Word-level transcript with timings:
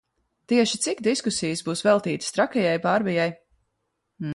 Tieši 0.53 0.79
cik 0.85 1.03
diskusijas 1.09 1.63
būs 1.69 1.85
veltītas 1.89 2.37
trakajai 2.39 2.77
Bārbijai? 2.87 3.33